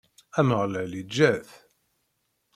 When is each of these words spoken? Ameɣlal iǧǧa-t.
Ameɣlal 0.39 0.91
iǧǧa-t. 1.01 1.49